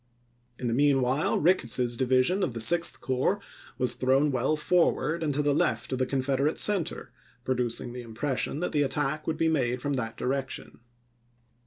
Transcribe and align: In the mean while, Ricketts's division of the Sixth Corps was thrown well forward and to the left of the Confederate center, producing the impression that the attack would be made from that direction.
In 0.57 0.65
the 0.65 0.73
mean 0.73 0.99
while, 1.03 1.37
Ricketts's 1.37 1.95
division 1.95 2.41
of 2.41 2.53
the 2.53 2.59
Sixth 2.59 2.99
Corps 3.01 3.39
was 3.77 3.93
thrown 3.93 4.31
well 4.31 4.55
forward 4.57 5.21
and 5.21 5.31
to 5.35 5.43
the 5.43 5.53
left 5.53 5.93
of 5.93 5.99
the 5.99 6.07
Confederate 6.07 6.57
center, 6.57 7.11
producing 7.45 7.93
the 7.93 8.01
impression 8.01 8.61
that 8.61 8.71
the 8.71 8.81
attack 8.81 9.27
would 9.27 9.37
be 9.37 9.47
made 9.47 9.79
from 9.79 9.93
that 9.93 10.17
direction. 10.17 10.79